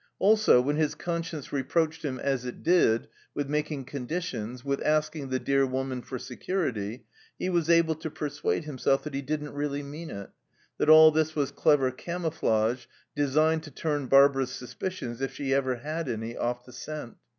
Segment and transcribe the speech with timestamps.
[0.17, 5.37] Also, when his conscience reproached him, as it did, with making conditions, with asking the
[5.37, 7.05] dear woman for security,
[7.37, 10.31] he was able to persuade himself that he didn't really mean it,
[10.79, 16.09] that all this was clever camouflage designed to turn Barbara's suspicions, if she ever had
[16.09, 17.17] any, off the scent.